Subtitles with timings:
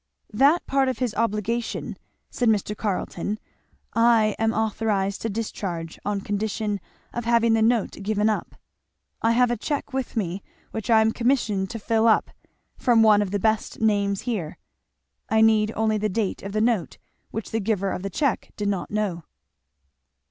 [0.33, 1.95] "That part of his obligation,"
[2.31, 2.75] said Mr.
[2.75, 3.37] Carleton,
[3.93, 6.79] "I am authorized to discharge, on condition
[7.13, 8.55] of having the note given up.
[9.21, 10.41] I have a cheque with me
[10.71, 12.31] which I am commissioned to fill up,
[12.77, 14.57] from one of the best names here.
[15.29, 16.97] I need only the date of the note,
[17.29, 19.21] which the giver of the cheque did not know."